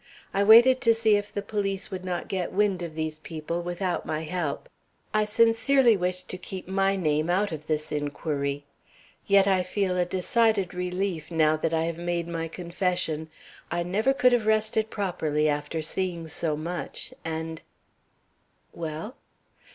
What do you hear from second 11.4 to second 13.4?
that I have made my confession.